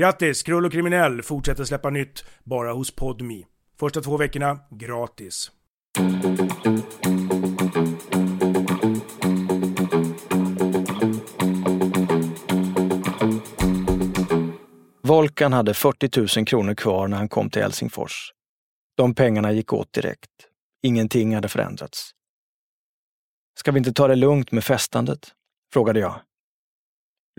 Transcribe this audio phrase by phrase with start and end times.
[0.00, 0.42] Grattis!
[0.42, 3.46] Krull och kriminell fortsätter släppa nytt bara hos Podmi.
[3.80, 5.50] Första två veckorna gratis.
[15.02, 18.32] Volkan hade 40 000 kronor kvar när han kom till Helsingfors.
[18.96, 20.30] De pengarna gick åt direkt.
[20.82, 22.10] Ingenting hade förändrats.
[23.58, 25.32] Ska vi inte ta det lugnt med festandet?
[25.72, 26.20] frågade jag.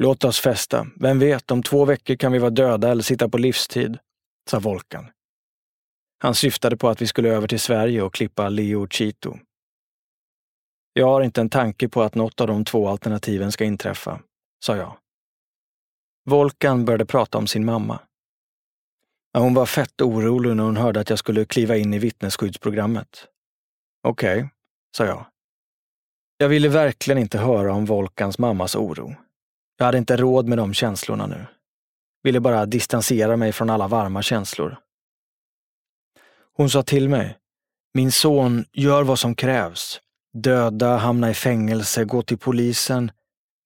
[0.03, 0.87] Låt oss festa.
[0.95, 3.97] Vem vet, om två veckor kan vi vara döda eller sitta på livstid,
[4.49, 5.11] sa Volkan.
[6.19, 9.37] Han syftade på att vi skulle över till Sverige och klippa Leo Chito.
[10.93, 14.21] Jag har inte en tanke på att något av de två alternativen ska inträffa,
[14.65, 14.97] sa jag.
[16.29, 17.99] Volkan började prata om sin mamma.
[19.37, 23.27] Hon var fett orolig när hon hörde att jag skulle kliva in i vittnesskyddsprogrammet.
[24.07, 24.49] Okej, okay,
[24.97, 25.25] sa jag.
[26.37, 29.15] Jag ville verkligen inte höra om Volkans mammas oro.
[29.81, 31.45] Jag hade inte råd med de känslorna nu.
[32.23, 34.77] Ville bara distansera mig från alla varma känslor.
[36.53, 37.37] Hon sa till mig,
[37.93, 40.01] min son, gör vad som krävs.
[40.33, 43.11] Döda, hamna i fängelse, gå till polisen,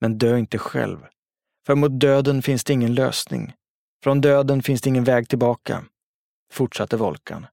[0.02, 0.98] men dö inte själv.
[1.66, 3.54] För mot döden finns det ingen lösning.
[4.04, 5.86] Från döden finns det ingen väg tillbaka,
[6.52, 7.48] fortsatte Volkan.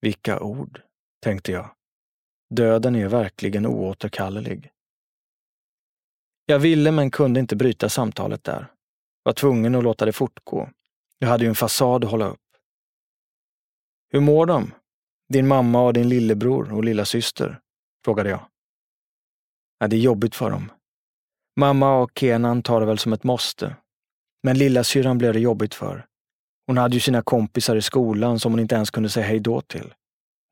[0.00, 0.82] Vilka ord,
[1.22, 1.70] tänkte jag.
[2.54, 4.70] Döden är verkligen oåterkallelig.
[6.46, 8.72] Jag ville men kunde inte bryta samtalet där.
[9.22, 10.70] Var tvungen att låta det fortgå.
[11.18, 12.40] Jag hade ju en fasad att hålla upp.
[14.10, 14.72] Hur mår de?
[15.28, 17.60] Din mamma och din lillebror och lilla syster?
[18.04, 18.46] frågade jag.
[19.78, 20.72] Ja, det är jobbigt för dem.
[21.60, 23.76] Mamma och Kenan tar det väl som ett måste.
[24.42, 26.06] Men lilla syran blev det jobbigt för.
[26.66, 29.60] Hon hade ju sina kompisar i skolan som hon inte ens kunde säga hej då
[29.60, 29.94] till.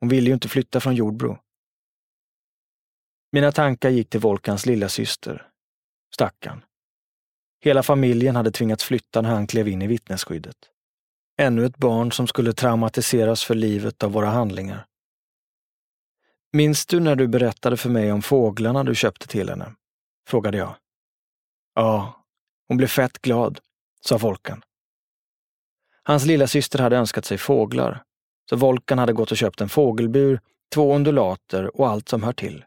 [0.01, 1.39] Hon ville ju inte flytta från Jordbro.
[3.33, 5.51] Mina tankar gick till Volkans lilla syster.
[6.15, 6.65] Stackarn.
[7.61, 10.57] Hela familjen hade tvingats flytta när han klev in i vittnesskyddet.
[11.39, 14.87] Ännu ett barn som skulle traumatiseras för livet av våra handlingar.
[16.53, 19.75] Minns du när du berättade för mig om fåglarna du köpte till henne?
[20.29, 20.77] frågade jag.
[21.75, 22.25] Ja,
[22.69, 23.61] hon blev fett glad,
[24.01, 24.63] sa Volkan.
[26.03, 28.03] Hans lilla syster hade önskat sig fåglar,
[28.51, 30.41] så Volkan hade gått och köpt en fågelbur,
[30.75, 32.65] två undulater och allt som hör till.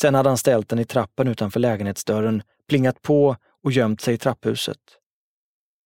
[0.00, 4.18] Sen hade han ställt den i trappen utanför lägenhetsdörren, plingat på och gömt sig i
[4.18, 4.98] trapphuset.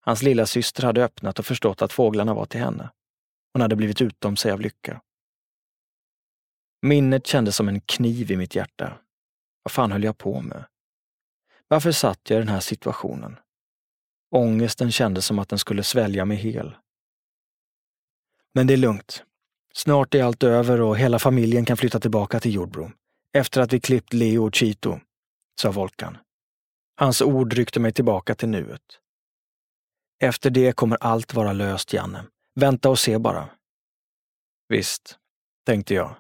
[0.00, 2.90] Hans lilla syster hade öppnat och förstått att fåglarna var till henne.
[3.52, 5.00] Hon hade blivit utom sig av lycka.
[6.82, 8.99] Minnet kändes som en kniv i mitt hjärta.
[9.62, 10.64] Vad fan höll jag på med?
[11.69, 13.37] Varför satt jag i den här situationen?
[14.31, 16.76] Ångesten kändes som att den skulle svälja mig hel.
[18.55, 19.25] Men det är lugnt.
[19.75, 22.93] Snart är allt över och hela familjen kan flytta tillbaka till Jordbro.
[23.38, 25.00] Efter att vi klippt Leo och Chito,
[25.61, 26.19] sa Volkan.
[26.96, 28.82] Hans ord ryckte mig tillbaka till nuet.
[30.23, 32.25] Efter det kommer allt vara löst, Janne.
[32.55, 33.49] Vänta och se bara.
[34.69, 35.19] Visst,
[35.67, 36.17] tänkte jag.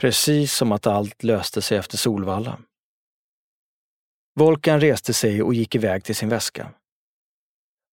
[0.00, 2.58] Precis som att allt löste sig efter Solvalla.
[4.34, 6.74] Volkan reste sig och gick iväg till sin väska.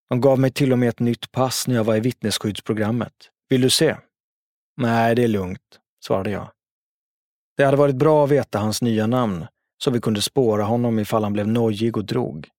[0.09, 3.31] De gav mig till och med ett nytt pass när jag var i vittnesskyddsprogrammet.
[3.49, 3.97] Vill du se?
[4.77, 6.54] Nej, det är lugnt, svarade jag.
[7.57, 9.45] Det hade varit bra att veta hans nya namn,
[9.83, 12.49] så vi kunde spåra honom ifall han blev nojig och drog.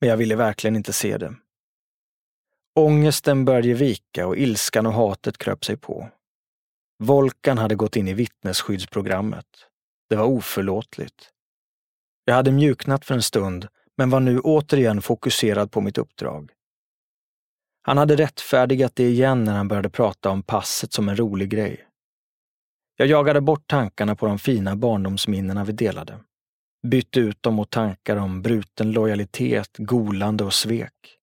[0.00, 1.34] Men jag ville verkligen inte se det.
[2.74, 6.08] Ångesten började vika och ilskan och hatet kröp sig på.
[6.98, 9.46] Volkan hade gått in i vittnesskyddsprogrammet.
[10.10, 11.30] Det var oförlåtligt.
[12.24, 16.52] Jag hade mjuknat för en stund, men var nu återigen fokuserad på mitt uppdrag.
[17.82, 21.87] Han hade rättfärdigat det igen när han började prata om passet som en rolig grej.
[23.00, 26.18] Jag jagade bort tankarna på de fina barndomsminnena vi delade.
[26.86, 31.18] Bytte ut dem mot tankar om bruten lojalitet, golande och svek.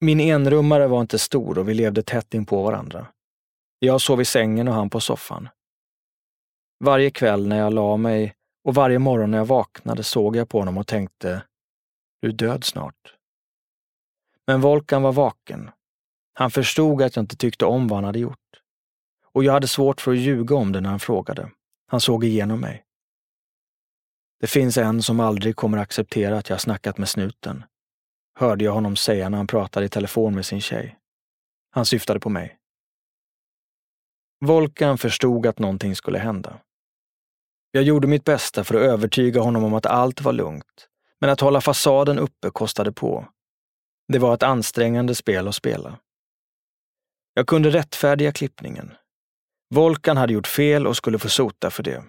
[0.00, 3.06] Min enrummare var inte stor och vi levde tätt in på varandra.
[3.78, 5.48] Jag sov i sängen och han på soffan.
[6.84, 8.34] Varje kväll när jag la mig
[8.64, 11.42] och varje morgon när jag vaknade såg jag på honom och tänkte,
[12.20, 13.14] du är död snart.
[14.46, 15.70] Men Volkan var vaken.
[16.34, 18.38] Han förstod att jag inte tyckte om vad han hade gjort.
[19.34, 21.50] Och jag hade svårt för att ljuga om det när han frågade.
[21.86, 22.84] Han såg igenom mig.
[24.40, 27.64] Det finns en som aldrig kommer acceptera att jag snackat med snuten,
[28.38, 30.98] hörde jag honom säga när han pratade i telefon med sin tjej.
[31.70, 32.58] Han syftade på mig.
[34.40, 36.60] Volkan förstod att någonting skulle hända.
[37.70, 40.88] Jag gjorde mitt bästa för att övertyga honom om att allt var lugnt,
[41.20, 43.28] men att hålla fasaden uppe kostade på.
[44.08, 45.98] Det var ett ansträngande spel att spela.
[47.34, 48.92] Jag kunde rättfärdiga klippningen.
[49.74, 52.04] Volkan hade gjort fel och skulle få sota för det.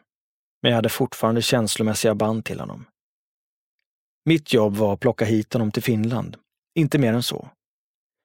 [0.62, 2.86] Men jag hade fortfarande känslomässiga band till honom.
[4.26, 6.38] Mitt jobb var att plocka hit honom till Finland.
[6.76, 7.50] Inte mer än så.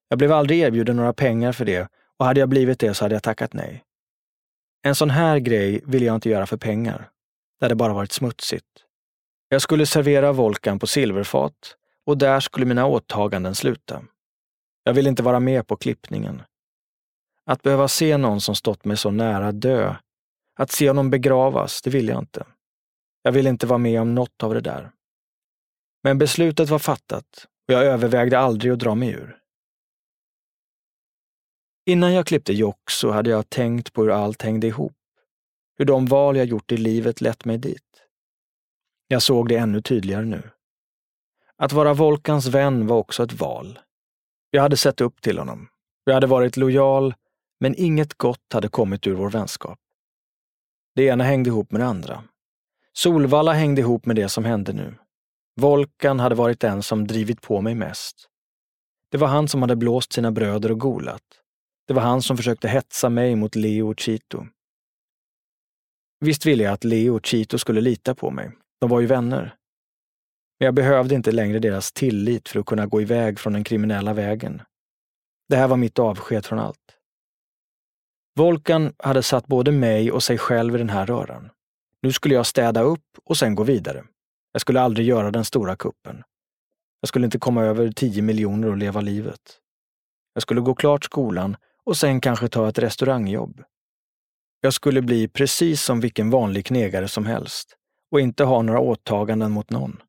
[0.08, 1.88] Jag blev aldrig erbjuden några pengar för det
[2.18, 3.84] och hade jag blivit det så hade jag tackat nej.
[4.82, 7.10] En sån här grej ville jag inte göra för pengar.
[7.58, 8.66] Det hade bara varit smutsigt.
[9.48, 11.76] Jag skulle servera Volkan på silverfat
[12.06, 14.02] och där skulle mina åtaganden sluta.
[14.84, 16.42] Jag ville inte vara med på klippningen.
[17.50, 19.96] Att behöva se någon som stått mig så nära dö,
[20.58, 22.46] att se honom begravas, det ville jag inte.
[23.22, 24.92] Jag ville inte vara med om något av det där.
[26.02, 29.38] Men beslutet var fattat och jag övervägde aldrig att dra mig ur.
[31.86, 34.96] Innan jag klippte Jock så hade jag tänkt på hur allt hängde ihop.
[35.78, 38.02] Hur de val jag gjort i livet lett mig dit.
[39.08, 40.50] Jag såg det ännu tydligare nu.
[41.56, 43.78] Att vara Volkans vän var också ett val.
[44.50, 45.68] Jag hade sett upp till honom.
[46.04, 47.14] Jag hade varit lojal,
[47.60, 49.78] men inget gott hade kommit ur vår vänskap.
[50.94, 52.24] Det ena hängde ihop med det andra.
[52.92, 54.94] Solvalla hängde ihop med det som hände nu.
[55.60, 58.28] Volkan hade varit den som drivit på mig mest.
[59.10, 61.22] Det var han som hade blåst sina bröder och golat.
[61.86, 64.46] Det var han som försökte hetsa mig mot Leo och Chito.
[66.20, 68.50] Visst ville jag att Leo och Chito skulle lita på mig.
[68.80, 69.54] De var ju vänner.
[70.58, 74.12] Men jag behövde inte längre deras tillit för att kunna gå iväg från den kriminella
[74.12, 74.62] vägen.
[75.48, 76.99] Det här var mitt avsked från allt.
[78.40, 81.50] Volkan hade satt både mig och sig själv i den här röran.
[82.02, 84.04] Nu skulle jag städa upp och sen gå vidare.
[84.52, 86.22] Jag skulle aldrig göra den stora kuppen.
[87.00, 89.40] Jag skulle inte komma över 10 miljoner och leva livet.
[90.34, 93.62] Jag skulle gå klart skolan och sen kanske ta ett restaurangjobb.
[94.60, 97.76] Jag skulle bli precis som vilken vanlig knegare som helst
[98.10, 100.02] och inte ha några åtaganden mot någon.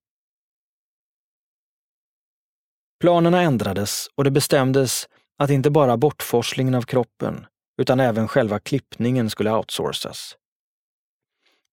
[2.99, 7.45] Planerna ändrades och det bestämdes att inte bara bortforslingen av kroppen,
[7.81, 10.37] utan även själva klippningen skulle outsourcas.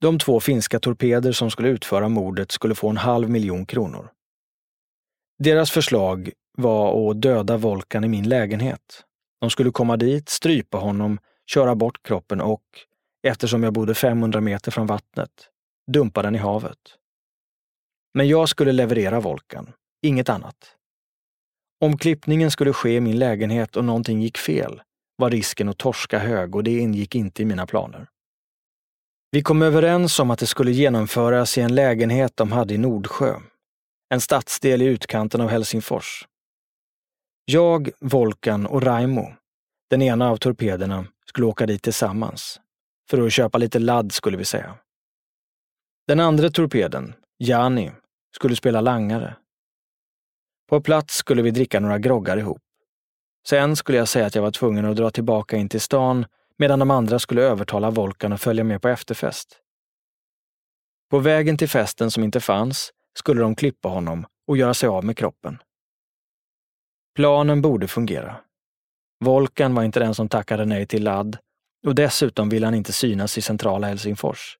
[0.00, 4.10] De två finska torpeder som skulle utföra mordet skulle få en halv miljon kronor.
[5.38, 9.04] Deras förslag var att döda Volkan i min lägenhet.
[9.40, 11.18] De skulle komma dit, strypa honom,
[11.50, 12.64] köra bort kroppen och,
[13.22, 15.48] eftersom jag bodde 500 meter från vattnet,
[15.92, 16.78] dumpa den i havet.
[18.14, 19.72] Men jag skulle leverera Volkan,
[20.02, 20.74] inget annat.
[21.80, 24.82] Om klippningen skulle ske i min lägenhet och någonting gick fel
[25.18, 28.06] var risken att torska hög och det ingick inte i mina planer.
[29.30, 33.40] Vi kom överens om att det skulle genomföras i en lägenhet de hade i Nordsjö,
[34.08, 36.26] en stadsdel i utkanten av Helsingfors.
[37.44, 39.32] Jag, Volkan och Raimo,
[39.90, 42.60] den ena av torpederna, skulle åka dit tillsammans.
[43.10, 44.78] För att köpa lite ladd, skulle vi säga.
[46.06, 47.92] Den andra torpeden, Jani,
[48.36, 49.36] skulle spela langare.
[50.68, 52.62] På plats skulle vi dricka några groggar ihop.
[53.48, 56.26] Sen skulle jag säga att jag var tvungen att dra tillbaka in till stan
[56.56, 59.60] medan de andra skulle övertala Volkan att följa med på efterfest.
[61.10, 65.04] På vägen till festen som inte fanns skulle de klippa honom och göra sig av
[65.04, 65.58] med kroppen.
[67.14, 68.36] Planen borde fungera.
[69.24, 71.38] Volkan var inte den som tackade nej till ladd
[71.86, 74.58] och dessutom ville han inte synas i centrala Helsingfors.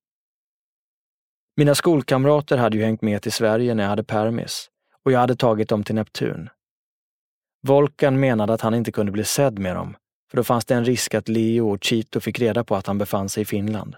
[1.56, 4.70] Mina skolkamrater hade ju hängt med till Sverige när jag hade permis
[5.04, 6.50] och jag hade tagit dem till Neptun.
[7.66, 9.96] Volkan menade att han inte kunde bli sedd med dem,
[10.30, 12.98] för då fanns det en risk att Leo och Chito fick reda på att han
[12.98, 13.96] befann sig i Finland.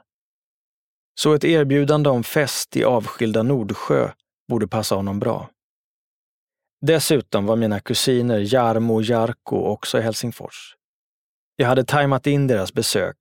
[1.15, 4.11] Så ett erbjudande om fest i avskilda Nordsjö
[4.49, 5.51] borde passa honom bra.
[6.81, 10.77] Dessutom var mina kusiner Jarmo och Jarko också i Helsingfors.
[11.57, 13.17] Jag hade tajmat in deras besök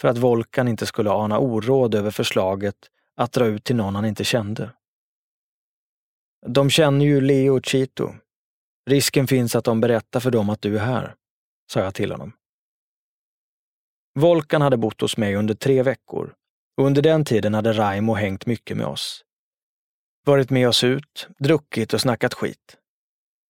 [0.00, 2.76] för att Volkan inte skulle ana oråd över förslaget
[3.16, 4.70] att dra ut till någon han inte kände.
[6.46, 8.14] De känner ju Leo och Chito.
[8.90, 11.14] Risken finns att de berättar för dem att du är här,
[11.72, 12.32] sa jag till honom.
[14.18, 16.34] Volkan hade bott hos mig under tre veckor
[16.76, 19.24] och under den tiden hade Raimo hängt mycket med oss.
[20.26, 22.78] Varit med oss ut, druckit och snackat skit.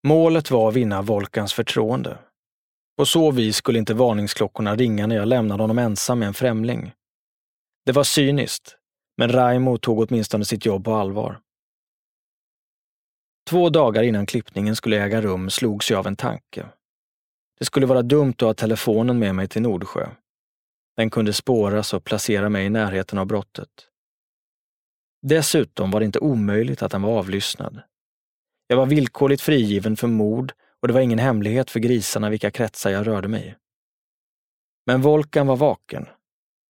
[0.07, 2.17] Målet var att vinna Volkans förtroende.
[2.97, 6.91] På så vis skulle inte varningsklockorna ringa när jag lämnade honom ensam med en främling.
[7.85, 8.77] Det var cyniskt,
[9.17, 11.39] men Raimo tog åtminstone sitt jobb på allvar.
[13.49, 16.65] Två dagar innan klippningen skulle äga rum slogs jag av en tanke.
[17.59, 20.09] Det skulle vara dumt att ha telefonen med mig till Nordsjö.
[20.95, 23.69] Den kunde spåras och placera mig i närheten av brottet.
[25.21, 27.81] Dessutom var det inte omöjligt att den var avlyssnad.
[28.67, 32.89] Jag var villkorligt frigiven för mord och det var ingen hemlighet för grisarna vilka kretsar
[32.89, 33.55] jag rörde mig i.
[34.85, 36.05] Men Volkan var vaken.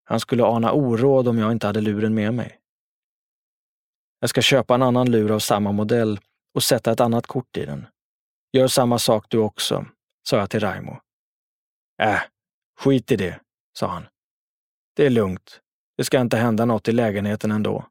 [0.03, 2.59] Han skulle ana oråd om jag inte hade luren med mig.
[4.19, 6.19] Jag ska köpa en annan lur av samma modell
[6.55, 7.87] och sätta ett annat kort i den.
[8.53, 9.85] Gör samma sak du också,
[10.29, 10.99] sa jag till Raimo.
[12.01, 12.21] Äh,
[12.79, 13.39] skit i det,
[13.79, 14.07] sa han.
[14.95, 15.61] Det är lugnt.
[15.97, 17.85] Det ska inte hända något i lägenheten ändå.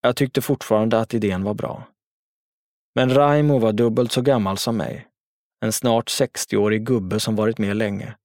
[0.00, 1.88] Jag tyckte fortfarande att idén var bra.
[2.94, 5.08] Men Raimo var dubbelt så gammal som mig.
[5.60, 8.16] En snart 60-årig gubbe som varit med länge.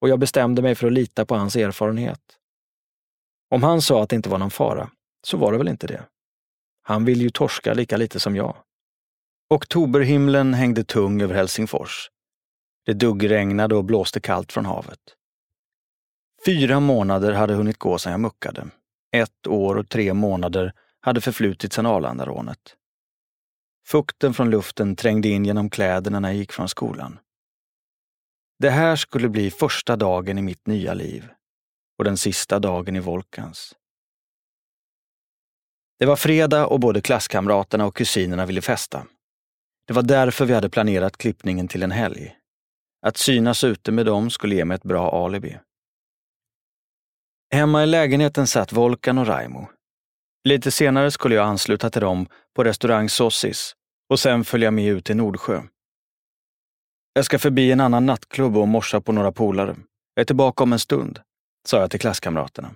[0.00, 2.38] Och jag bestämde mig för att lita på hans erfarenhet.
[3.50, 4.90] Om han sa att det inte var någon fara,
[5.26, 6.04] så var det väl inte det.
[6.88, 8.56] Han vill ju torska lika lite som jag.
[9.50, 12.10] Oktoberhimlen hängde tung över Helsingfors.
[12.86, 14.98] Det duggregnade och blåste kallt från havet.
[16.46, 18.66] Fyra månader hade hunnit gå sedan jag muckade.
[19.16, 22.76] Ett år och tre månader hade förflutit sedan Arlandarånet.
[23.86, 27.18] Fukten från luften trängde in genom kläderna när jag gick från skolan.
[28.58, 31.28] Det här skulle bli första dagen i mitt nya liv
[31.98, 33.74] och den sista dagen i Volkans.
[35.98, 39.06] Det var fredag och både klasskamraterna och kusinerna ville festa.
[39.86, 42.36] Det var därför vi hade planerat klippningen till en helg.
[43.06, 45.58] Att synas ute med dem skulle ge mig ett bra alibi.
[47.54, 49.68] Hemma i lägenheten satt Volkan och Raimo.
[50.44, 53.74] Lite senare skulle jag ansluta till dem på restaurang Sossis
[54.10, 55.62] och sen följa med ut till Nordsjö.
[57.12, 59.76] Jag ska förbi en annan nattklubb och morsa på några polare.
[60.14, 61.20] Jag är tillbaka om en stund,
[61.68, 62.70] sa jag till klasskamraterna.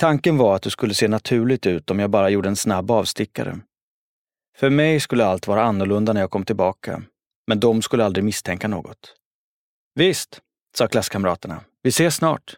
[0.00, 3.60] Tanken var att det skulle se naturligt ut om jag bara gjorde en snabb avstickare.
[4.56, 7.02] För mig skulle allt vara annorlunda när jag kom tillbaka,
[7.46, 9.16] men de skulle aldrig misstänka något.
[9.94, 10.40] Visst,
[10.76, 11.64] sa klasskamraterna.
[11.82, 12.56] Vi ses snart.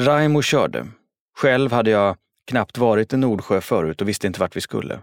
[0.00, 0.88] Raimo körde.
[1.38, 2.16] Själv hade jag
[2.50, 5.00] knappt varit i Nordsjö förut och visste inte vart vi skulle.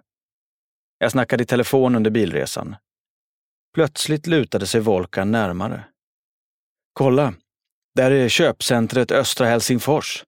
[0.98, 2.76] Jag snackade i telefon under bilresan.
[3.74, 5.84] Plötsligt lutade sig Volkan närmare.
[6.94, 7.34] Kolla,
[7.96, 10.24] där är köpcentret Östra Helsingfors,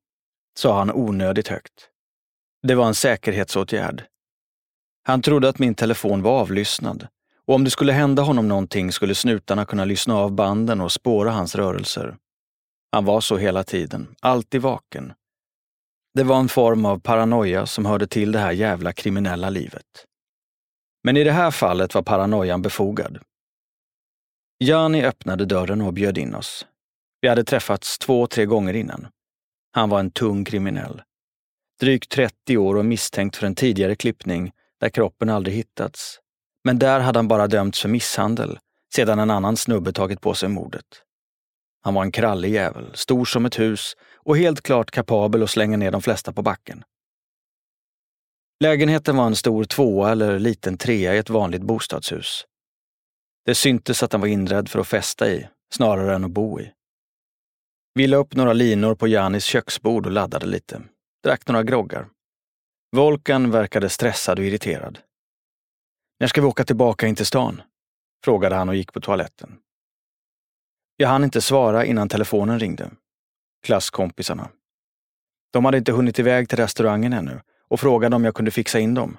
[0.57, 1.89] sa han onödigt högt.
[2.67, 4.03] Det var en säkerhetsåtgärd.
[5.03, 7.07] Han trodde att min telefon var avlyssnad
[7.47, 11.31] och om det skulle hända honom någonting skulle snutarna kunna lyssna av banden och spåra
[11.31, 12.17] hans rörelser.
[12.91, 15.13] Han var så hela tiden, alltid vaken.
[16.13, 20.05] Det var en form av paranoia som hörde till det här jävla kriminella livet.
[21.03, 23.19] Men i det här fallet var paranoian befogad.
[24.63, 26.65] Jani öppnade dörren och bjöd in oss.
[27.21, 29.07] Vi hade träffats två, tre gånger innan.
[29.77, 31.01] Han var en tung kriminell.
[31.79, 36.19] Drygt 30 år och misstänkt för en tidigare klippning där kroppen aldrig hittats.
[36.63, 38.59] Men där hade han bara dömts för misshandel
[38.95, 40.85] sedan en annan snubbe tagit på sig mordet.
[41.83, 45.77] Han var en krallig jävel, stor som ett hus och helt klart kapabel att slänga
[45.77, 46.83] ner de flesta på backen.
[48.59, 52.45] Lägenheten var en stor tvåa eller liten trea i ett vanligt bostadshus.
[53.45, 56.71] Det syntes att han var inredd för att festa i, snarare än att bo i.
[57.97, 60.81] Vi la upp några linor på Janis köksbord och laddade lite.
[61.23, 62.09] Drack några groggar.
[62.95, 64.99] Volkan verkade stressad och irriterad.
[66.19, 67.61] När ska vi åka tillbaka in till stan?
[68.23, 69.57] Frågade han och gick på toaletten.
[70.97, 72.91] Jag hann inte svara innan telefonen ringde.
[73.65, 74.49] Klasskompisarna.
[75.53, 78.93] De hade inte hunnit iväg till restaurangen ännu och frågade om jag kunde fixa in
[78.93, 79.17] dem.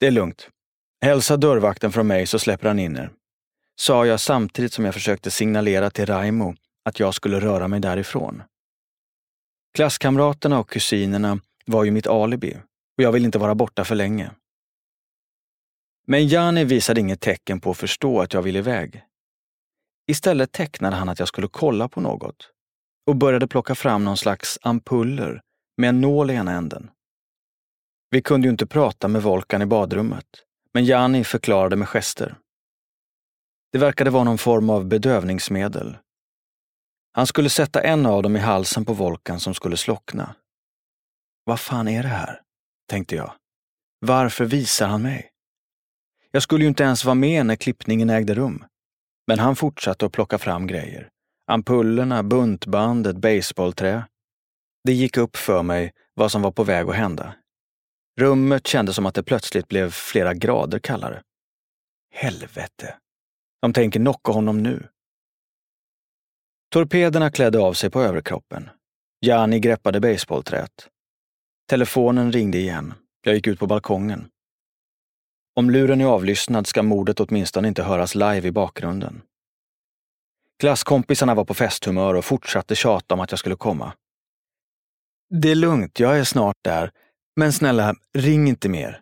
[0.00, 0.48] Det är lugnt.
[1.00, 3.10] Hälsa dörrvakten från mig så släpper han in er.
[3.76, 8.42] Sa jag samtidigt som jag försökte signalera till Raimo att jag skulle röra mig därifrån.
[9.74, 12.56] Klasskamraterna och kusinerna var ju mitt alibi
[12.96, 14.30] och jag ville inte vara borta för länge.
[16.06, 19.04] Men Jani visade inget tecken på att förstå att jag ville iväg.
[20.06, 22.50] Istället tecknade han att jag skulle kolla på något
[23.06, 25.40] och började plocka fram någon slags ampuller
[25.76, 26.90] med en nål i ena änden.
[28.10, 30.26] Vi kunde ju inte prata med Volkan i badrummet,
[30.74, 32.36] men Jani förklarade med gester.
[33.72, 35.96] Det verkade vara någon form av bedövningsmedel.
[37.12, 40.34] Han skulle sätta en av dem i halsen på Volkan som skulle slockna.
[41.44, 42.40] Vad fan är det här?
[42.88, 43.32] tänkte jag.
[44.00, 45.30] Varför visar han mig?
[46.30, 48.64] Jag skulle ju inte ens vara med när klippningen ägde rum.
[49.26, 51.08] Men han fortsatte att plocka fram grejer.
[51.46, 54.04] Ampullerna, buntbandet, baseballträ.
[54.84, 57.34] Det gick upp för mig vad som var på väg att hända.
[58.20, 61.22] Rummet kändes som att det plötsligt blev flera grader kallare.
[62.14, 62.96] Helvete!
[63.62, 64.88] De tänker knocka honom nu.
[66.72, 68.70] Torpederna klädde av sig på överkroppen.
[69.20, 70.88] Jani greppade basebollträet.
[71.68, 72.94] Telefonen ringde igen.
[73.22, 74.28] Jag gick ut på balkongen.
[75.56, 79.22] Om luren är avlyssnad ska mordet åtminstone inte höras live i bakgrunden.
[80.58, 83.92] Klasskompisarna var på festhumör och fortsatte tjata om att jag skulle komma.
[85.30, 86.90] Det är lugnt, jag är snart där.
[87.36, 89.00] Men snälla, ring inte mer,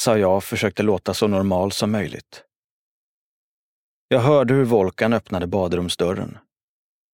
[0.00, 2.44] sa jag och försökte låta så normal som möjligt.
[4.08, 6.38] Jag hörde hur Volkan öppnade badrumsdörren.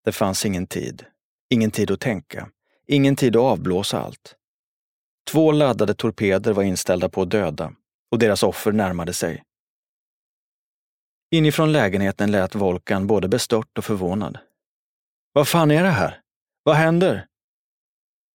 [0.08, 1.06] Det fanns ingen tid.
[1.50, 2.50] Ingen tid att tänka.
[2.86, 4.36] Ingen tid att avblåsa allt.
[5.30, 7.72] Två laddade torpeder var inställda på att döda
[8.10, 9.44] och deras offer närmade sig.
[11.30, 14.38] Inifrån lägenheten lät Volkan både bestört och förvånad.
[15.32, 16.20] Vad fan är det här?
[16.62, 17.26] Vad händer?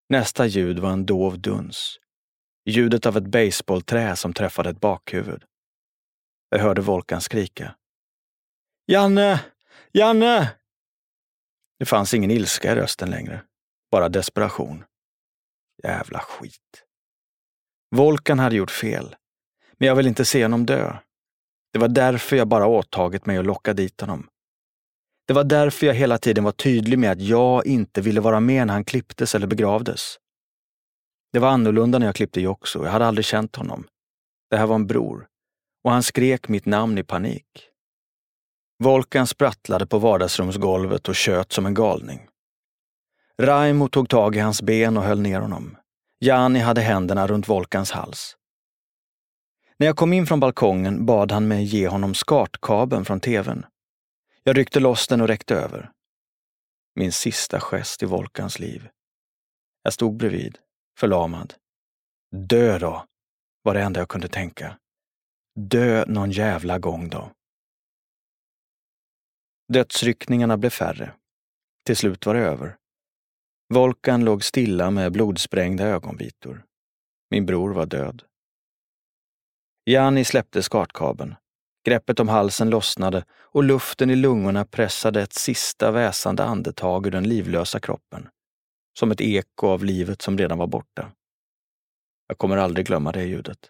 [0.10, 2.00] Nästa ljud var en dov duns.
[2.65, 5.44] Ljudet av ett baseballträ som träffade ett bakhuvud.
[6.50, 7.75] Jag hörde Volkan skrika.
[8.88, 9.40] Janne!
[9.92, 10.63] Janne!
[11.79, 13.42] Det fanns ingen ilska i rösten längre.
[13.92, 14.83] Bara desperation.
[15.83, 16.83] Jävla skit.
[17.96, 19.16] Volkan hade gjort fel.
[19.77, 20.98] Men jag vill inte se honom dö.
[21.74, 24.29] Det var därför jag bara åtagit mig att locka dit honom.
[25.27, 28.68] Det var därför jag hela tiden var tydlig med att jag inte ville vara med
[28.68, 30.18] när han klipptes eller begravdes.
[31.33, 32.83] Det var annorlunda när jag klippte Joxo.
[32.83, 33.88] Jag hade aldrig känt honom.
[34.50, 35.27] Det här var en bror.
[35.83, 37.73] Och han skrek mitt namn i panik.
[38.79, 42.27] Volkan sprattlade på vardagsrumsgolvet och tjöt som en galning.
[43.38, 45.77] Raimo tog tag i hans ben och höll ner honom.
[46.20, 48.38] Jani hade händerna runt Volkans hals.
[49.77, 53.66] När jag kom in från balkongen bad han mig ge honom skartkabeln från tvn.
[54.44, 55.92] Jag ryckte loss den och räckte över.
[56.96, 58.90] Min sista gest i Volkans liv.
[59.83, 60.57] Jag stod bredvid,
[61.00, 61.53] förlamad.
[62.31, 63.05] Dö då,
[63.64, 64.77] var det enda jag kunde tänka.
[65.55, 67.31] Dö någon jävla gång då.
[69.74, 71.14] Dödsryckningarna blev färre.
[71.86, 72.77] Till slut var det över.
[73.74, 76.64] Volkan låg stilla med blodsprängda ögonvitor.
[77.29, 78.24] Min bror var död.
[79.86, 81.36] Jani släppte skartkabeln.
[81.86, 87.29] Greppet om halsen lossnade och luften i lungorna pressade ett sista väsande andetag ur den
[87.29, 88.29] livlösa kroppen.
[89.00, 91.12] Som ett eko av livet som redan var borta.
[92.27, 93.70] Jag kommer aldrig glömma det ljudet.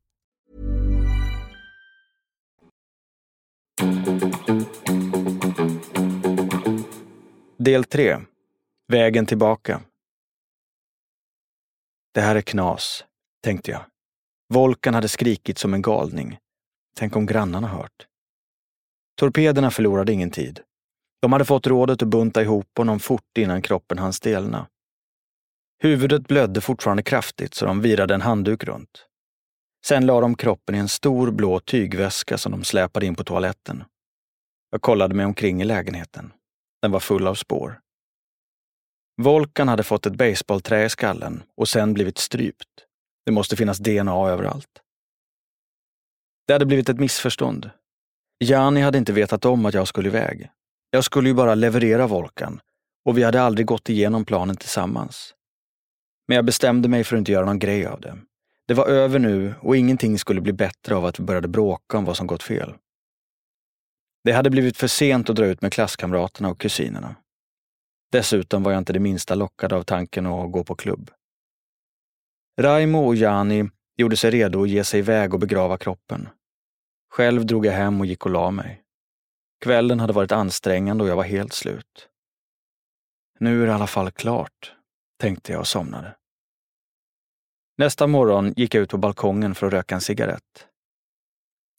[7.57, 8.17] Del 3.
[8.87, 9.81] Vägen tillbaka.
[12.13, 13.05] Det här är knas,
[13.43, 13.85] tänkte jag.
[14.53, 16.37] Volkan hade skrikit som en galning.
[16.97, 18.07] Tänk om grannarna hört.
[19.15, 20.59] Torpederna förlorade ingen tid.
[21.21, 24.67] De hade fått rådet att bunta ihop honom fort innan kroppen hann stelna.
[25.83, 29.07] Huvudet blödde fortfarande kraftigt så de virade en handduk runt.
[29.85, 33.83] Sen la de kroppen i en stor blå tygväska som de släpade in på toaletten.
[34.71, 36.33] Jag kollade mig omkring i lägenheten.
[36.81, 37.79] Den var full av spår.
[39.21, 42.85] Volkan hade fått ett baseballträ i skallen och sen blivit strypt.
[43.25, 44.81] Det måste finnas DNA överallt.
[46.47, 47.69] Det hade blivit ett missförstånd.
[48.43, 50.49] Jani hade inte vetat om att jag skulle iväg.
[50.89, 52.61] Jag skulle ju bara leverera Volkan
[53.05, 55.35] och vi hade aldrig gått igenom planen tillsammans.
[56.27, 58.17] Men jag bestämde mig för att inte göra någon grej av det.
[58.71, 62.05] Det var över nu och ingenting skulle bli bättre av att vi började bråka om
[62.05, 62.73] vad som gått fel.
[64.23, 67.15] Det hade blivit för sent att dra ut med klasskamraterna och kusinerna.
[68.11, 71.11] Dessutom var jag inte det minsta lockad av tanken att gå på klubb.
[72.61, 76.29] Raimo och Jani gjorde sig redo att ge sig iväg och begrava kroppen.
[77.09, 78.81] Själv drog jag hem och gick och la mig.
[79.63, 82.09] Kvällen hade varit ansträngande och jag var helt slut.
[83.39, 84.75] Nu är det i alla fall klart,
[85.19, 86.15] tänkte jag och somnade.
[87.81, 90.67] Nästa morgon gick jag ut på balkongen för att röka en cigarett.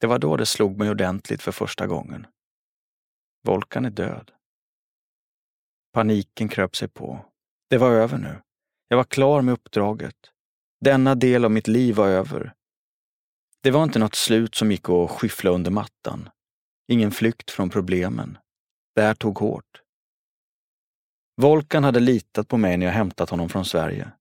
[0.01, 2.27] Det var då det slog mig ordentligt för första gången.
[3.47, 4.31] Volkan är död.
[5.93, 7.25] Paniken kröp sig på.
[7.71, 8.43] Det var över nu.
[8.89, 10.17] Jag var klar med uppdraget.
[10.81, 12.55] Denna del av mitt liv var över.
[13.61, 16.29] Det var inte något slut som gick att skyffla under mattan.
[16.89, 18.39] Ingen flykt från problemen.
[18.95, 19.83] Det här tog hårt.
[21.41, 24.13] Volkan hade litat på mig när jag hämtat honom från Sverige.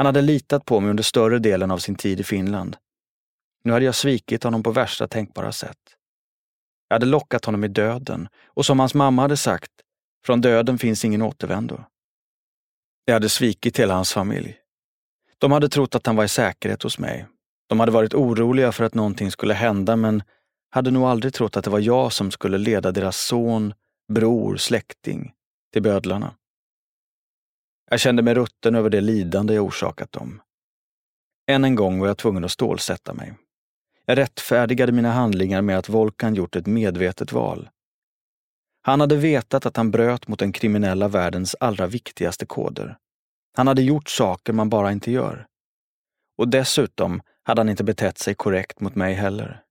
[0.00, 2.76] Han hade litat på mig under större delen av sin tid i Finland.
[3.64, 5.78] Nu hade jag svikit honom på värsta tänkbara sätt.
[6.88, 9.70] Jag hade lockat honom i döden och som hans mamma hade sagt,
[10.26, 11.84] från döden finns ingen återvändo.
[13.04, 14.56] Jag hade svikit hela hans familj.
[15.38, 17.26] De hade trott att han var i säkerhet hos mig.
[17.68, 20.22] De hade varit oroliga för att någonting skulle hända men
[20.70, 23.74] hade nog aldrig trott att det var jag som skulle leda deras son,
[24.12, 25.32] bror, släkting
[25.72, 26.34] till bödlarna.
[27.92, 30.42] Jag kände mig rutten över det lidande jag orsakat dem.
[31.46, 33.34] Än en gång var jag tvungen att stålsätta mig.
[34.06, 37.68] Jag rättfärdigade mina handlingar med att Volkan gjort ett medvetet val.
[38.82, 42.96] Han hade vetat att han bröt mot den kriminella världens allra viktigaste koder.
[43.56, 45.46] Han hade gjort saker man bara inte gör.
[46.38, 49.62] Och dessutom hade han inte betett sig korrekt mot mig heller.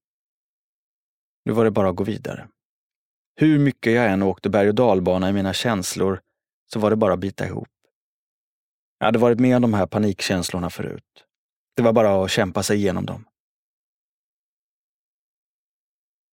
[1.46, 2.48] Nu var det bara att gå vidare.
[3.36, 6.22] Hur mycket jag än åkte berg och dalbana i mina känslor
[6.74, 7.70] så var det bara att bita ihop.
[9.00, 11.26] Jag hade varit med om de här panikkänslorna förut.
[11.76, 13.26] Det var bara att kämpa sig igenom dem.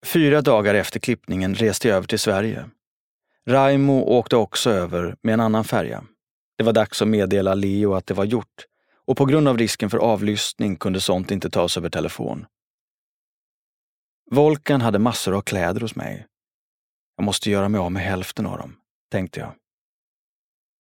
[0.07, 2.71] Fyra dagar efter klippningen reste jag över till Sverige.
[3.47, 6.05] Raimo åkte också över med en annan färja.
[6.59, 8.67] Det var dags att meddela Leo att det var gjort
[9.07, 12.47] och på grund av risken för avlyssning kunde sånt inte tas över telefon.
[14.31, 16.27] Volkan hade massor av kläder hos mig.
[17.17, 18.77] Jag måste göra mig av med hälften av dem,
[19.11, 19.55] tänkte jag.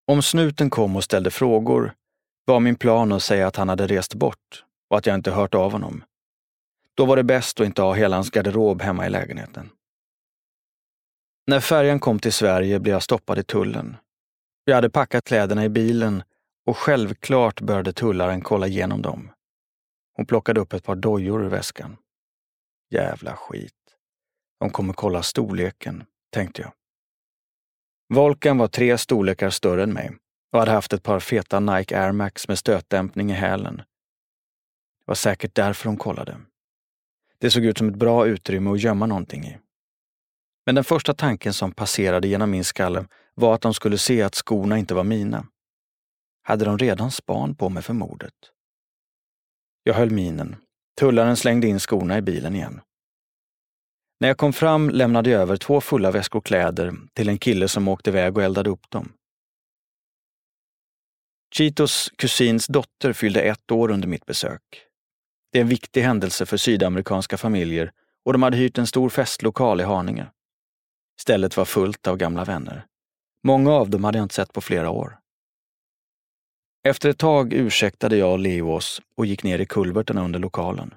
[0.09, 1.95] Om snuten kom och ställde frågor
[2.45, 5.55] var min plan att säga att han hade rest bort och att jag inte hört
[5.55, 6.05] av honom.
[6.95, 9.71] Då var det bäst att inte ha hela hans garderob hemma i lägenheten.
[11.47, 13.97] När färjan kom till Sverige blev jag stoppad i tullen.
[14.65, 16.23] Jag hade packat kläderna i bilen
[16.67, 19.31] och självklart började tullaren kolla igenom dem.
[20.17, 21.97] Hon plockade upp ett par dojor ur väskan.
[22.91, 23.73] Jävla skit.
[24.61, 26.73] De kommer kolla storleken, tänkte jag.
[28.09, 30.11] Volkan var tre storlekar större än mig
[30.53, 33.77] och hade haft ett par feta Nike Air Max med stötdämpning i hälen.
[33.77, 36.37] Det var säkert därför hon kollade.
[37.39, 39.59] Det såg ut som ett bra utrymme att gömma någonting i.
[40.67, 44.35] Men den första tanken som passerade genom min skalle var att de skulle se att
[44.35, 45.47] skorna inte var mina.
[46.43, 48.35] Hade de redan span på mig för mordet?
[49.83, 50.57] Jag höll minen.
[51.01, 52.81] Tullaren slängde in skorna i bilen igen.
[54.21, 57.89] När jag kom fram lämnade jag över två fulla väskor kläder till en kille som
[57.89, 59.13] åkte iväg och eldade upp dem.
[61.55, 64.63] Chitos kusins dotter fyllde ett år under mitt besök.
[65.53, 67.93] Det är en viktig händelse för sydamerikanska familjer
[68.25, 70.27] och de hade hyrt en stor festlokal i Haninge.
[71.21, 72.87] Stället var fullt av gamla vänner.
[73.43, 75.19] Många av dem hade jag inte sett på flera år.
[76.89, 80.95] Efter ett tag ursäktade jag Leo oss och gick ner i kulverterna under lokalen.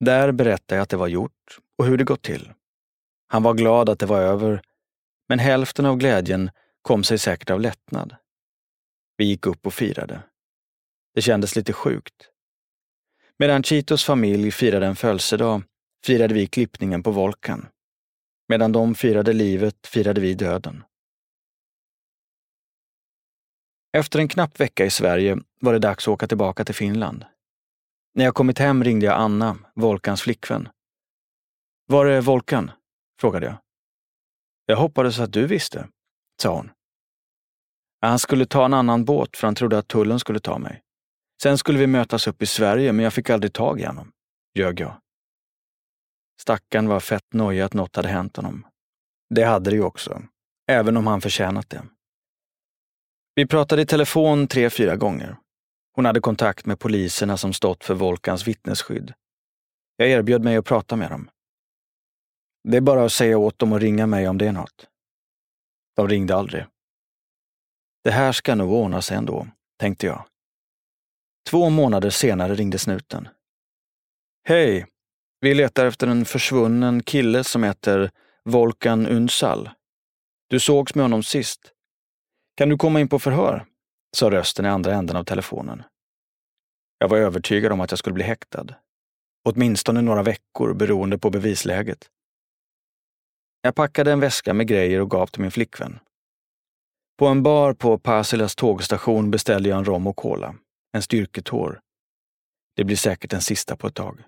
[0.00, 2.52] Där berättade jag att det var gjort och hur det gått till.
[3.28, 4.62] Han var glad att det var över,
[5.28, 6.50] men hälften av glädjen
[6.82, 8.16] kom sig säkert av lättnad.
[9.16, 10.22] Vi gick upp och firade.
[11.14, 12.30] Det kändes lite sjukt.
[13.38, 15.62] Medan Chitos familj firade en födelsedag
[16.04, 17.68] firade vi klippningen på Volkan.
[18.48, 20.84] Medan de firade livet firade vi döden.
[23.92, 27.24] Efter en knapp vecka i Sverige var det dags att åka tillbaka till Finland.
[28.14, 30.68] När jag kommit hem ringde jag Anna, Volkans flickvän.
[31.90, 32.70] Var är Volkan?
[33.20, 33.56] frågade jag.
[34.66, 35.88] Jag hoppades att du visste,
[36.42, 36.70] sa hon.
[38.00, 40.82] Han skulle ta en annan båt för han trodde att tullen skulle ta mig.
[41.42, 44.12] Sen skulle vi mötas upp i Sverige, men jag fick aldrig tag i honom,
[44.54, 45.00] ljög jag.
[46.40, 48.66] Stackarn var fett nojig att något hade hänt honom.
[49.34, 50.22] Det hade det ju också,
[50.66, 51.82] även om han förtjänat det.
[53.34, 55.36] Vi pratade i telefon tre, fyra gånger.
[55.92, 59.14] Hon hade kontakt med poliserna som stått för Volkans vittnesskydd.
[59.96, 61.30] Jag erbjöd mig att prata med dem.
[62.70, 64.88] Det är bara att säga åt dem att ringa mig om det är något.
[65.96, 66.64] De ringde aldrig.
[68.04, 69.46] Det här ska nog ordna sig ändå,
[69.78, 70.24] tänkte jag.
[71.50, 73.28] Två månader senare ringde snuten.
[74.44, 74.86] Hej!
[75.40, 78.10] Vi letar efter en försvunnen kille som heter
[78.44, 79.70] Volkan Unsal.
[80.48, 81.72] Du sågs med honom sist.
[82.56, 83.66] Kan du komma in på förhör?
[84.16, 85.82] sa rösten i andra änden av telefonen.
[86.98, 88.66] Jag var övertygad om att jag skulle bli häktad.
[89.44, 92.10] Åtminstone några veckor beroende på bevisläget.
[93.68, 95.98] Jag packade en väska med grejer och gav till min flickvän.
[97.18, 100.54] På en bar på Pasilas tågstation beställde jag en rom och cola,
[100.92, 101.80] en styrketår.
[102.76, 104.22] Det blir säkert den sista på ett tag.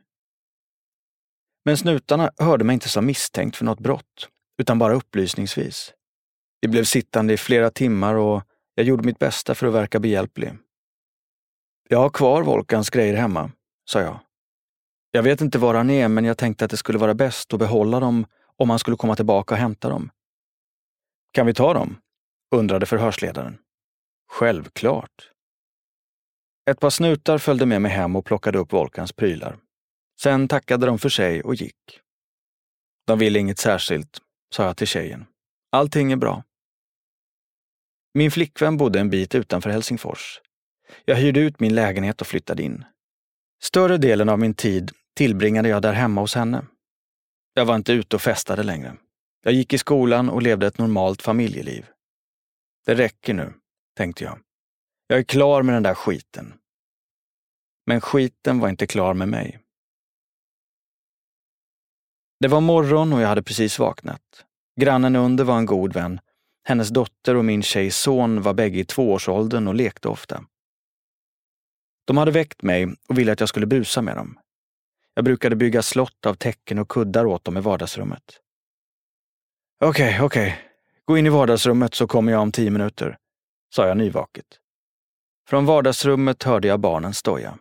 [1.64, 5.94] Men snutarna hörde mig inte som misstänkt för något brott, utan bara upplysningsvis.
[6.61, 8.42] Vi blev sittande i flera timmar och
[8.74, 10.53] jag gjorde mitt bästa för att verka behjälplig.
[11.88, 13.50] Jag har kvar Volkans grejer hemma,
[13.90, 14.18] sa jag.
[15.11, 17.59] Jag vet inte var han är, men jag tänkte att det skulle vara bäst att
[17.59, 18.26] behålla dem
[18.61, 20.11] om han skulle komma tillbaka och hämta dem.
[21.33, 22.01] Kan vi ta dem?
[22.55, 23.59] undrade förhörsledaren.
[24.33, 25.31] Självklart.
[26.70, 29.59] Ett par snutar följde med mig hem och plockade upp Volkans prylar.
[30.23, 32.01] Sen tackade de för sig och gick.
[33.07, 34.18] De ville inget särskilt,
[34.55, 35.27] sa jag till tjejen.
[35.73, 36.44] Allting är bra.
[38.14, 40.40] Min flickvän bodde en bit utanför Helsingfors.
[41.05, 42.85] Jag hyrde ut min lägenhet och flyttade in.
[43.62, 46.66] Större delen av min tid tillbringade jag där hemma hos henne.
[47.54, 48.96] Jag var inte ute och festade längre.
[49.42, 51.86] Jag gick i skolan och levde ett normalt familjeliv.
[52.86, 53.52] Det räcker nu,
[53.96, 54.38] tänkte jag.
[55.06, 56.54] Jag är klar med den där skiten.
[57.86, 59.60] Men skiten var inte klar med mig.
[62.40, 64.44] Det var morgon och jag hade precis vaknat.
[64.80, 66.20] Grannen under var en god vän.
[66.64, 70.44] Hennes dotter och min tjejs son var bägge i tvåårsåldern och lekte ofta.
[72.06, 74.38] De hade väckt mig och ville att jag skulle busa med dem.
[75.14, 78.40] Jag brukade bygga slott av täcken och kuddar åt dem i vardagsrummet.
[79.85, 80.46] Okej, okay, okej.
[80.46, 80.64] Okay.
[81.05, 83.18] Gå in i vardagsrummet så kommer jag om tio minuter,
[83.75, 84.46] sa jag nyvaket.
[85.49, 87.59] Från vardagsrummet hörde jag barnen stoja.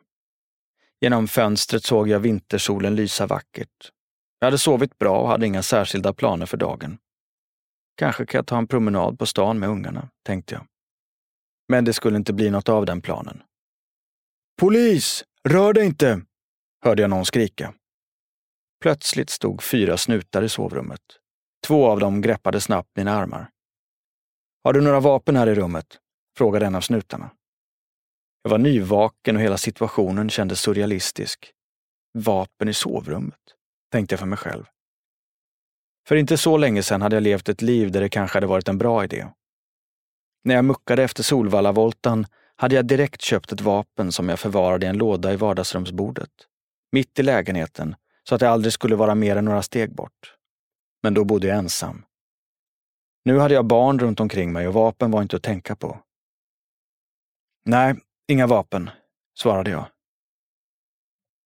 [1.02, 3.92] Genom fönstret såg jag vintersolen lysa vackert.
[4.40, 6.98] Jag hade sovit bra och hade inga särskilda planer för dagen.
[7.96, 10.66] Kanske kan jag ta en promenad på stan med ungarna, tänkte jag.
[11.68, 13.42] Men det skulle inte bli något av den planen.
[14.60, 15.24] Polis!
[15.44, 16.22] Rör dig inte!
[16.82, 17.74] Hörde jag någon skrika.
[18.82, 21.02] Plötsligt stod fyra snutar i sovrummet.
[21.68, 23.50] Två av dem greppade snabbt mina armar.
[24.64, 26.00] Har du några vapen här i rummet?
[26.38, 27.32] frågade en av snutarna.
[28.44, 31.52] Jag var nyvaken och hela situationen kändes surrealistisk.
[32.14, 33.40] Vapen i sovrummet,
[33.92, 34.66] tänkte jag för mig själv.
[36.08, 38.68] För inte så länge sedan hade jag levt ett liv där det kanske hade varit
[38.68, 39.28] en bra idé.
[40.44, 44.90] När jag muckade efter Solvallavoltan hade jag direkt köpt ett vapen som jag förvarade i
[44.90, 46.30] en låda i vardagsrumsbordet.
[46.92, 50.36] Mitt i lägenheten, så att det aldrig skulle vara mer än några steg bort.
[51.04, 52.06] Men då bodde jag ensam.
[53.26, 56.00] Nu hade jag barn runt omkring mig och vapen var inte att tänka på.
[57.66, 57.96] Nej,
[58.28, 58.90] inga vapen,
[59.40, 59.86] svarade jag.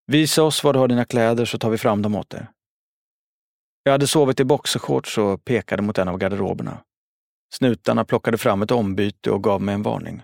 [0.07, 2.47] Visa oss var du har dina kläder så tar vi fram dem åt dig.
[3.83, 6.83] Jag hade sovit i boxershorts och pekade mot en av garderoberna.
[7.53, 10.21] Snutarna plockade fram ett ombyte och gav mig en varning.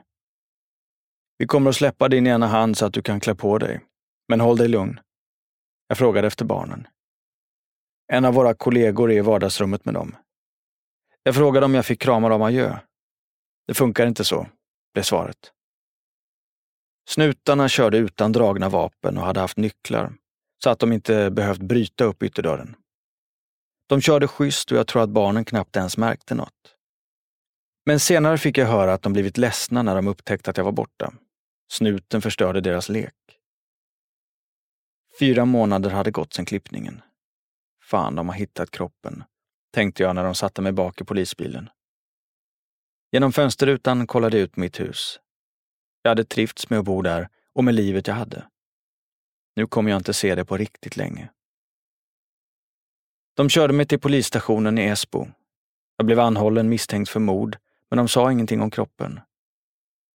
[1.38, 3.82] Vi kommer att släppa din ena hand så att du kan klä på dig.
[4.28, 5.00] Men håll dig lugn.
[5.90, 6.88] Jag frågade efter barnen.
[8.14, 10.16] En av våra kollegor är i vardagsrummet med dem.
[11.24, 12.80] Jag frågade om jag fick krama dem adjö.
[13.68, 14.48] Det funkar inte så,
[14.94, 15.54] blev svaret.
[17.10, 20.14] Snutarna körde utan dragna vapen och hade haft nycklar,
[20.64, 22.76] så att de inte behövt bryta upp ytterdörren.
[23.88, 26.76] De körde schysst och jag tror att barnen knappt ens märkte något.
[27.86, 30.72] Men senare fick jag höra att de blivit ledsna när de upptäckte att jag var
[30.72, 31.14] borta.
[31.72, 33.39] Snuten förstörde deras lek.
[35.20, 37.02] Fyra månader hade gått sedan klippningen.
[37.84, 39.24] Fan, de har hittat kroppen,
[39.74, 41.70] tänkte jag när de satte mig bak i polisbilen.
[43.12, 45.20] Genom fönsterrutan kollade jag ut mitt hus.
[46.02, 48.46] Jag hade trivts med att bo där och med livet jag hade.
[49.56, 51.30] Nu kommer jag inte se det på riktigt länge.
[53.36, 55.28] De körde mig till polisstationen i Esbo.
[55.98, 57.58] Jag blev anhållen misstänkt för mord,
[57.90, 59.20] men de sa ingenting om kroppen.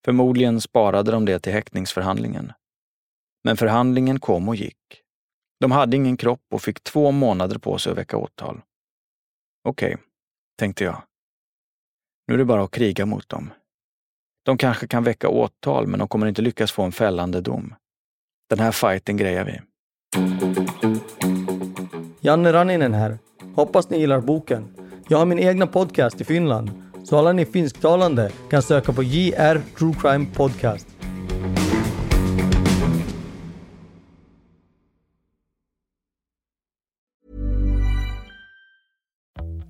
[0.05, 2.53] Förmodligen sparade de det till häktningsförhandlingen.
[3.45, 5.03] Men förhandlingen kom och gick.
[5.61, 8.61] De hade ingen kropp och fick två månader på sig att väcka åtal.
[9.69, 10.07] Okej, okay,
[10.59, 11.03] tänkte jag.
[12.27, 13.51] Nu är det bara att kriga mot dem.
[14.45, 17.75] De kanske kan väcka åtal, men de kommer inte lyckas få en fällande dom.
[18.49, 19.61] Den här fighten grejar vi.
[22.21, 23.19] Janne Ranninen här.
[23.55, 24.75] Hoppas ni gillar boken.
[25.09, 26.71] Jag har min egna podcast i Finland,
[27.05, 30.94] så alla ni finsktalande kan söka på JR True Crime Podcast.